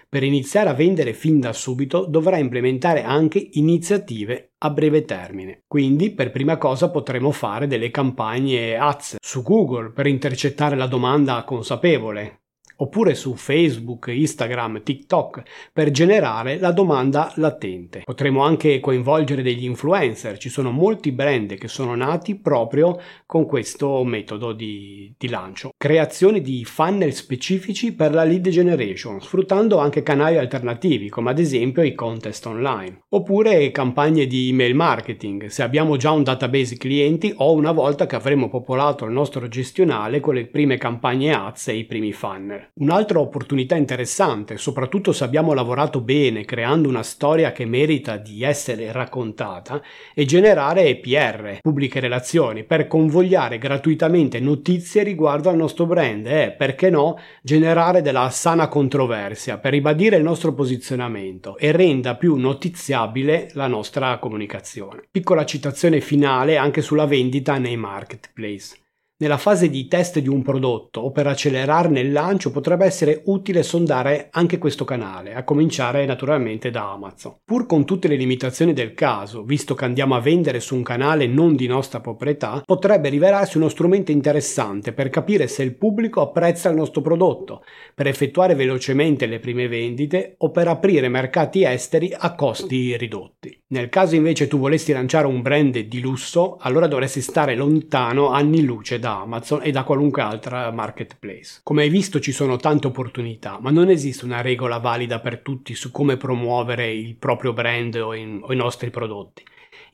Per 0.07 0.23
iniziare 0.23 0.69
a 0.69 0.73
vendere 0.73 1.13
fin 1.13 1.39
da 1.39 1.53
subito 1.53 2.05
dovrai 2.05 2.41
implementare 2.41 3.03
anche 3.03 3.49
iniziative 3.53 4.53
a 4.59 4.69
breve 4.69 5.03
termine. 5.03 5.63
Quindi 5.67 6.11
per 6.11 6.31
prima 6.31 6.57
cosa 6.57 6.89
potremo 6.89 7.31
fare 7.31 7.67
delle 7.67 7.91
campagne 7.91 8.77
ads 8.77 9.17
su 9.19 9.41
Google 9.41 9.91
per 9.91 10.07
intercettare 10.07 10.75
la 10.75 10.87
domanda 10.87 11.43
consapevole, 11.43 12.44
oppure 12.77 13.15
su 13.15 13.35
Facebook, 13.35 14.07
Instagram, 14.07 14.83
TikTok 14.83 15.43
per 15.71 15.91
generare 15.91 16.57
la 16.57 16.71
domanda 16.71 17.31
latente. 17.35 18.01
Potremo 18.03 18.43
anche 18.43 18.79
coinvolgere 18.79 19.41
degli 19.41 19.65
influencer, 19.65 20.37
ci 20.37 20.49
sono 20.49 20.71
molti 20.71 21.11
brand 21.11 21.55
che 21.55 21.67
sono 21.67 21.95
nati 21.95 22.35
proprio 22.35 22.99
con 23.25 23.45
questo 23.45 24.03
metodo 24.03 24.53
di, 24.53 25.13
di 25.17 25.29
lancio. 25.29 25.71
Creazione 25.77 26.41
di 26.41 26.65
funnel 26.65 27.13
specifici 27.13 27.93
per 27.93 28.13
la 28.13 28.23
lead 28.23 28.49
generation, 28.49 29.21
sfruttando 29.21 29.77
anche 29.77 30.03
canali 30.03 30.37
alternativi 30.37 31.09
come 31.09 31.31
ad 31.31 31.39
esempio 31.39 31.83
i 31.83 31.95
contest 31.95 32.45
online, 32.45 33.03
oppure 33.09 33.71
campagne 33.71 34.27
di 34.27 34.49
email 34.49 34.75
marketing, 34.75 35.47
se 35.47 35.63
abbiamo 35.63 35.97
già 35.97 36.11
un 36.11 36.23
database 36.23 36.77
clienti 36.77 37.33
o 37.37 37.53
una 37.53 37.71
volta 37.71 38.05
che 38.05 38.15
avremo 38.15 38.49
popolato 38.49 39.05
il 39.05 39.11
nostro 39.11 39.47
gestionale 39.47 40.19
con 40.19 40.35
le 40.35 40.45
prime 40.45 40.77
campagne 40.77 41.33
ads 41.33 41.69
e 41.69 41.77
i 41.77 41.85
primi 41.85 42.11
funnel. 42.11 42.64
Un'altra 42.75 43.19
opportunità 43.19 43.75
interessante, 43.75 44.57
soprattutto 44.57 45.11
se 45.11 45.23
abbiamo 45.23 45.53
lavorato 45.53 46.01
bene 46.01 46.45
creando 46.45 46.89
una 46.89 47.03
storia 47.03 47.51
che 47.51 47.65
merita 47.65 48.17
di 48.17 48.43
essere 48.43 48.91
raccontata, 48.91 49.81
è 50.13 50.23
generare 50.25 50.85
EPR, 50.85 51.59
pubbliche 51.61 51.99
relazioni, 51.99 52.63
per 52.63 52.87
convogliare 52.87 53.57
gratuitamente 53.57 54.39
notizie 54.39 55.03
riguardo 55.03 55.49
al 55.49 55.55
nostro 55.55 55.85
brand 55.85 56.25
e, 56.27 56.51
perché 56.51 56.89
no, 56.89 57.17
generare 57.41 58.01
della 58.01 58.29
sana 58.29 58.67
controversia 58.67 59.57
per 59.57 59.71
ribadire 59.71 60.17
il 60.17 60.23
nostro 60.23 60.53
posizionamento 60.53 61.57
e 61.57 61.71
renda 61.71 62.15
più 62.15 62.35
notiziabile 62.35 63.49
la 63.53 63.67
nostra 63.67 64.17
comunicazione. 64.17 65.03
Piccola 65.09 65.45
citazione 65.45 66.01
finale 66.01 66.57
anche 66.57 66.81
sulla 66.81 67.05
vendita 67.05 67.57
nei 67.57 67.77
marketplace. 67.77 68.84
Nella 69.17 69.37
fase 69.37 69.69
di 69.69 69.87
test 69.87 70.19
di 70.19 70.27
un 70.27 70.41
prodotto 70.41 70.99
o 70.99 71.11
per 71.11 71.25
accelerarne 71.25 72.01
il 72.01 72.11
lancio 72.11 72.51
potrebbe 72.51 72.83
essere 72.83 73.21
utile 73.27 73.63
sondare 73.63 74.27
anche 74.29 74.57
questo 74.57 74.83
canale, 74.83 75.35
a 75.35 75.45
cominciare 75.45 76.05
naturalmente 76.05 76.69
da 76.69 76.91
Amazon. 76.91 77.37
Pur 77.45 77.65
con 77.65 77.85
tutte 77.85 78.09
le 78.09 78.17
limitazioni 78.17 78.73
del 78.73 78.93
caso, 78.93 79.43
visto 79.43 79.73
che 79.73 79.85
andiamo 79.85 80.15
a 80.15 80.19
vendere 80.19 80.59
su 80.59 80.75
un 80.75 80.83
canale 80.83 81.27
non 81.27 81.55
di 81.55 81.65
nostra 81.65 82.01
proprietà, 82.01 82.61
potrebbe 82.65 83.07
rivelarsi 83.07 83.55
uno 83.55 83.69
strumento 83.69 84.11
interessante 84.11 84.91
per 84.91 85.09
capire 85.09 85.47
se 85.47 85.63
il 85.63 85.77
pubblico 85.77 86.19
apprezza 86.19 86.67
il 86.67 86.75
nostro 86.75 86.99
prodotto, 86.99 87.63
per 87.93 88.07
effettuare 88.07 88.53
velocemente 88.53 89.27
le 89.27 89.39
prime 89.39 89.69
vendite 89.69 90.35
o 90.39 90.51
per 90.51 90.67
aprire 90.67 91.07
mercati 91.07 91.63
esteri 91.63 92.13
a 92.13 92.35
costi 92.35 92.97
ridotti. 92.97 93.63
Nel 93.67 93.87
caso 93.87 94.15
invece 94.15 94.49
tu 94.49 94.59
volessi 94.59 94.91
lanciare 94.91 95.25
un 95.25 95.41
brand 95.41 95.79
di 95.79 96.01
lusso, 96.01 96.57
allora 96.59 96.87
dovresti 96.87 97.21
stare 97.21 97.55
lontano 97.55 98.29
anni 98.29 98.61
luce 98.61 98.99
da 98.99 99.14
Amazon 99.21 99.61
e 99.63 99.71
da 99.71 99.83
qualunque 99.83 100.21
altra 100.21 100.71
marketplace. 100.71 101.59
Come 101.63 101.83
hai 101.83 101.89
visto 101.89 102.19
ci 102.19 102.31
sono 102.31 102.57
tante 102.57 102.87
opportunità, 102.87 103.57
ma 103.59 103.71
non 103.71 103.89
esiste 103.89 104.25
una 104.25 104.41
regola 104.41 104.77
valida 104.77 105.19
per 105.19 105.39
tutti 105.39 105.75
su 105.75 105.91
come 105.91 106.17
promuovere 106.17 106.91
il 106.91 107.15
proprio 107.15 107.53
brand 107.53 107.95
o, 107.95 108.13
in, 108.13 108.39
o 108.41 108.53
i 108.53 108.55
nostri 108.55 108.89
prodotti 108.89 109.43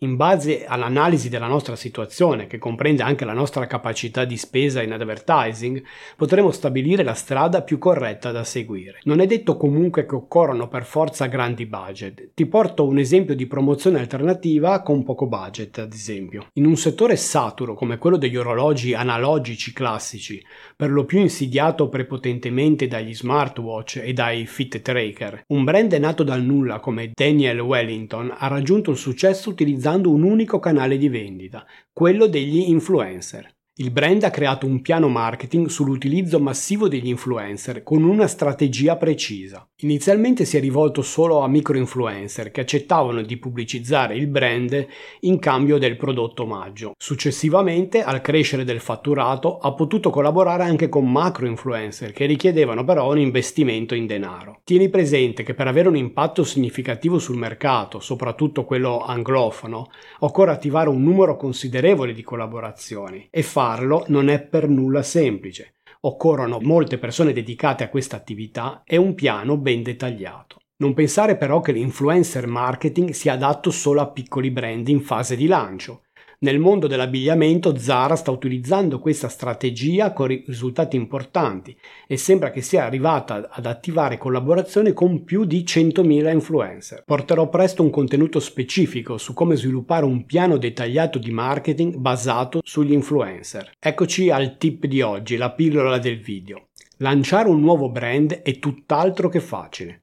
in 0.04 0.16
base 0.16 0.66
all'analisi 0.66 1.30
della 1.30 1.48
nostra 1.48 1.76
situazione, 1.76 2.48
che 2.48 2.58
comprende 2.58 3.04
anche 3.04 3.24
la 3.24 3.34
nostra 3.34 3.68
capacità 3.68 4.26
di 4.26 4.36
spesa 4.36 4.82
in 4.82 4.94
advertising, 4.94 5.84
potremo 6.18 6.50
stabilire 6.50 7.04
la 7.04 7.14
strada 7.14 7.62
più 7.62 7.78
corretta 7.78 8.32
da 8.32 8.44
seguire. 8.44 9.00
Non 9.04 9.20
è 9.20 9.28
detto 9.28 9.58
comunque 9.58 10.08
che 10.08 10.16
occorrano 10.16 10.68
per 10.68 10.86
forza 10.86 11.28
grandi 11.28 11.68
budget. 11.68 12.32
Ti 12.34 12.46
porto 12.48 12.88
un 12.88 12.98
esempio 12.98 13.36
di 13.36 13.46
promozione 13.46 14.00
alternativa 14.00 14.82
con 14.82 15.04
poco 15.04 15.28
budget, 15.28 15.78
ad 15.78 15.94
esempio. 15.94 16.48
In 16.54 16.66
un 16.66 16.78
settore 16.78 17.16
saturo 17.16 17.76
come 17.76 18.00
quello 18.00 18.18
degli 18.18 18.38
orologi 18.38 18.96
analogici 18.96 19.72
classici, 19.72 20.44
per 20.76 20.90
lo 20.90 21.06
più 21.06 21.20
insidiato 21.20 21.90
prepotentemente 21.90 22.88
dagli 22.88 23.14
smartwatch 23.14 24.02
e 24.04 24.14
dai 24.14 24.48
fit 24.48 24.82
tracker, 24.82 25.44
un 25.50 25.64
brand 25.64 25.94
nato 25.94 26.24
dal 26.24 26.42
nulla 26.42 26.80
come 26.80 27.12
Daniel 27.14 27.60
Wellington 27.60 28.34
ha 28.36 28.48
raggiunto 28.48 28.90
il 28.90 28.98
successo 28.98 29.52
utilizzando 29.52 29.90
utilizzando 29.92 30.12
un 30.12 30.24
unico 30.24 30.60
canale 30.60 30.98
di 30.98 31.10
vendita, 31.10 31.66
quello 31.92 32.28
degli 32.28 32.70
influencer. 32.70 33.61
Il 33.76 33.90
brand 33.90 34.22
ha 34.24 34.32
creato 34.32 34.66
un 34.66 34.82
piano 34.82 35.08
marketing 35.08 35.68
sull'utilizzo 35.68 36.42
massivo 36.42 36.90
degli 36.90 37.08
influencer 37.08 37.84
con 37.84 38.04
una 38.04 38.28
strategia 38.28 38.98
precisa. 38.98 39.66
Inizialmente 39.84 40.44
si 40.44 40.58
è 40.58 40.60
rivolto 40.60 41.02
solo 41.02 41.40
a 41.40 41.48
micro 41.48 41.78
influencer 41.78 42.52
che 42.52 42.60
accettavano 42.60 43.22
di 43.22 43.38
pubblicizzare 43.38 44.18
il 44.18 44.28
brand 44.28 44.86
in 45.22 45.40
cambio 45.40 45.78
del 45.78 45.96
prodotto 45.96 46.44
omaggio. 46.44 46.92
Successivamente, 46.98 48.04
al 48.04 48.20
crescere 48.20 48.66
del 48.66 48.82
fatturato, 48.82 49.58
ha 49.60 49.74
potuto 49.74 50.10
collaborare 50.10 50.64
anche 50.64 50.90
con 50.90 51.10
macro 51.10 51.48
influencer 51.48 52.12
che 52.12 52.26
richiedevano 52.26 52.84
però 52.84 53.10
un 53.10 53.20
investimento 53.20 53.96
in 53.96 54.06
denaro. 54.06 54.60
Tieni 54.66 54.90
presente 54.90 55.44
che 55.44 55.54
per 55.54 55.68
avere 55.68 55.88
un 55.88 55.96
impatto 55.96 56.44
significativo 56.44 57.20
sul 57.20 57.38
mercato, 57.38 58.02
soprattutto 58.02 58.66
quello 58.66 59.00
anglofono, 59.00 59.90
occorre 60.20 60.52
attivare 60.52 60.90
un 60.90 61.02
numero 61.02 61.38
considerevole 61.38 62.12
di 62.12 62.22
collaborazioni 62.22 63.30
e 63.32 63.42
fare 63.42 63.60
farlo 63.62 64.06
non 64.08 64.28
è 64.28 64.42
per 64.42 64.68
nulla 64.68 65.04
semplice. 65.04 65.76
Occorrono 66.02 66.58
molte 66.62 66.98
persone 66.98 67.32
dedicate 67.32 67.84
a 67.84 67.90
questa 67.90 68.16
attività 68.16 68.82
e 68.84 68.98
un 68.98 69.14
piano 69.14 69.56
ben 69.56 69.84
dettagliato. 69.84 70.62
Non 70.78 70.96
pensare 70.96 71.38
però 71.38 71.62
che 71.62 71.72
l'influencer 71.72 72.48
marketing 72.48 73.12
sia 73.12 73.34
adatto 73.34 73.70
solo 73.70 74.02
a 74.02 74.10
piccoli 74.10 74.50
brand 74.50 74.88
in 74.88 75.02
fase 75.02 75.36
di 75.36 75.46
lancio. 75.46 76.06
Nel 76.44 76.58
mondo 76.58 76.88
dell'abbigliamento 76.88 77.78
Zara 77.78 78.16
sta 78.16 78.32
utilizzando 78.32 78.98
questa 78.98 79.30
strategia 79.30 80.12
con 80.12 80.26
risultati 80.26 80.96
importanti 80.96 81.78
e 82.08 82.18
sembra 82.18 82.50
che 82.50 82.62
sia 82.62 82.84
arrivata 82.84 83.48
ad 83.52 83.68
attivare 83.68 84.18
collaborazioni 84.18 84.92
con 84.92 85.24
più 85.24 85.46
di 85.46 85.62
100.000 85.62 86.32
influencer. 86.32 87.04
Porterò 87.06 87.48
presto 87.48 87.84
un 87.84 87.92
contenuto 87.92 88.40
specifico 88.40 89.20
su 89.20 89.36
come 89.36 89.56
sviluppare 89.56 90.04
un 90.04 90.26
piano 90.26 90.58
dettagliato 90.58 91.20
di 91.20 91.30
marketing 91.30 91.98
basato 91.98 92.62
sugli 92.64 92.94
influencer. 92.94 93.74
Eccoci 93.80 94.32
al 94.32 94.58
tip 94.58 94.88
di 94.88 95.02
oggi, 95.02 95.38
la 95.38 95.52
pillola 95.52 96.00
del 96.00 96.20
video. 96.20 96.70
Lanciare 96.98 97.50
un 97.50 97.60
nuovo 97.62 97.92
brand 97.92 98.42
è 98.42 98.58
tutt'altro 98.58 99.30
che 99.30 99.42
facile. 99.42 100.01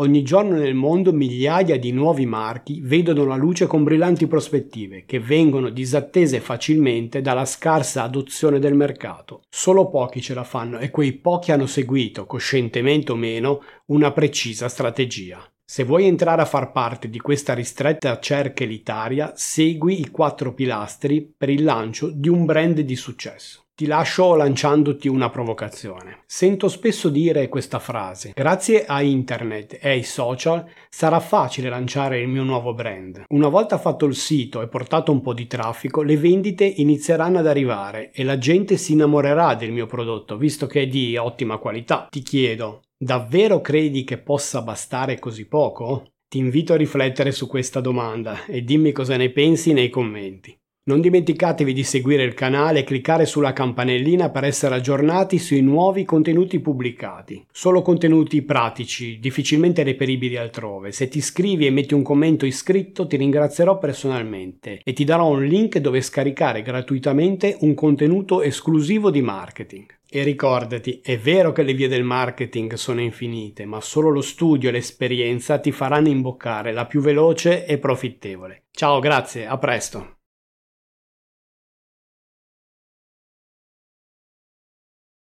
Ogni 0.00 0.22
giorno 0.22 0.56
nel 0.56 0.72
mondo 0.72 1.12
migliaia 1.12 1.78
di 1.78 1.92
nuovi 1.92 2.24
marchi 2.24 2.80
vedono 2.82 3.26
la 3.26 3.36
luce 3.36 3.66
con 3.66 3.84
brillanti 3.84 4.26
prospettive 4.26 5.04
che 5.04 5.20
vengono 5.20 5.68
disattese 5.68 6.40
facilmente 6.40 7.20
dalla 7.20 7.44
scarsa 7.44 8.04
adozione 8.04 8.58
del 8.58 8.74
mercato. 8.74 9.42
Solo 9.50 9.90
pochi 9.90 10.22
ce 10.22 10.32
la 10.32 10.42
fanno 10.42 10.78
e 10.78 10.88
quei 10.88 11.12
pochi 11.12 11.52
hanno 11.52 11.66
seguito, 11.66 12.24
coscientemente 12.24 13.12
o 13.12 13.16
meno, 13.16 13.60
una 13.88 14.10
precisa 14.10 14.70
strategia. 14.70 15.46
Se 15.62 15.84
vuoi 15.84 16.06
entrare 16.06 16.40
a 16.40 16.46
far 16.46 16.72
parte 16.72 17.10
di 17.10 17.18
questa 17.18 17.52
ristretta 17.52 18.18
cerca 18.20 18.64
elitaria, 18.64 19.34
segui 19.36 20.00
i 20.00 20.08
quattro 20.08 20.54
pilastri 20.54 21.30
per 21.36 21.50
il 21.50 21.62
lancio 21.62 22.10
di 22.10 22.30
un 22.30 22.46
brand 22.46 22.80
di 22.80 22.96
successo. 22.96 23.66
Ti 23.80 23.86
lascio 23.86 24.34
lanciandoti 24.34 25.08
una 25.08 25.30
provocazione. 25.30 26.24
Sento 26.26 26.68
spesso 26.68 27.08
dire 27.08 27.48
questa 27.48 27.78
frase. 27.78 28.32
Grazie 28.34 28.84
a 28.84 29.00
internet 29.00 29.78
e 29.80 29.88
ai 29.88 30.02
social 30.02 30.66
sarà 30.90 31.18
facile 31.18 31.70
lanciare 31.70 32.20
il 32.20 32.28
mio 32.28 32.42
nuovo 32.42 32.74
brand. 32.74 33.24
Una 33.28 33.48
volta 33.48 33.78
fatto 33.78 34.04
il 34.04 34.14
sito 34.14 34.60
e 34.60 34.68
portato 34.68 35.12
un 35.12 35.22
po' 35.22 35.32
di 35.32 35.46
traffico, 35.46 36.02
le 36.02 36.18
vendite 36.18 36.66
inizieranno 36.66 37.38
ad 37.38 37.46
arrivare 37.46 38.12
e 38.12 38.22
la 38.22 38.36
gente 38.36 38.76
si 38.76 38.92
innamorerà 38.92 39.54
del 39.54 39.72
mio 39.72 39.86
prodotto, 39.86 40.36
visto 40.36 40.66
che 40.66 40.82
è 40.82 40.86
di 40.86 41.16
ottima 41.16 41.56
qualità. 41.56 42.06
Ti 42.10 42.20
chiedo, 42.20 42.82
davvero 42.98 43.62
credi 43.62 44.04
che 44.04 44.18
possa 44.18 44.60
bastare 44.60 45.18
così 45.18 45.48
poco? 45.48 46.10
Ti 46.28 46.36
invito 46.36 46.74
a 46.74 46.76
riflettere 46.76 47.32
su 47.32 47.46
questa 47.46 47.80
domanda 47.80 48.44
e 48.44 48.62
dimmi 48.62 48.92
cosa 48.92 49.16
ne 49.16 49.30
pensi 49.30 49.72
nei 49.72 49.88
commenti. 49.88 50.54
Non 50.82 51.02
dimenticatevi 51.02 51.74
di 51.74 51.84
seguire 51.84 52.22
il 52.22 52.32
canale 52.32 52.80
e 52.80 52.84
cliccare 52.84 53.26
sulla 53.26 53.52
campanellina 53.52 54.30
per 54.30 54.44
essere 54.44 54.76
aggiornati 54.76 55.38
sui 55.38 55.60
nuovi 55.60 56.06
contenuti 56.06 56.58
pubblicati. 56.58 57.44
Solo 57.52 57.82
contenuti 57.82 58.40
pratici, 58.40 59.18
difficilmente 59.20 59.82
reperibili 59.82 60.38
altrove. 60.38 60.90
Se 60.90 61.08
ti 61.08 61.18
iscrivi 61.18 61.66
e 61.66 61.70
metti 61.70 61.92
un 61.92 62.02
commento 62.02 62.46
iscritto 62.46 63.06
ti 63.06 63.18
ringrazierò 63.18 63.78
personalmente 63.78 64.80
e 64.82 64.92
ti 64.94 65.04
darò 65.04 65.28
un 65.28 65.44
link 65.44 65.76
dove 65.78 66.00
scaricare 66.00 66.62
gratuitamente 66.62 67.58
un 67.60 67.74
contenuto 67.74 68.40
esclusivo 68.40 69.10
di 69.10 69.20
marketing. 69.20 69.98
E 70.08 70.22
ricordati, 70.22 71.00
è 71.04 71.18
vero 71.18 71.52
che 71.52 71.62
le 71.62 71.74
vie 71.74 71.88
del 71.88 72.04
marketing 72.04 72.72
sono 72.74 73.02
infinite, 73.02 73.66
ma 73.66 73.82
solo 73.82 74.08
lo 74.08 74.22
studio 74.22 74.70
e 74.70 74.72
l'esperienza 74.72 75.58
ti 75.58 75.72
faranno 75.72 76.08
imboccare 76.08 76.72
la 76.72 76.86
più 76.86 77.00
veloce 77.00 77.66
e 77.66 77.78
profittevole. 77.78 78.62
Ciao, 78.72 78.98
grazie, 78.98 79.46
a 79.46 79.58
presto. 79.58 80.19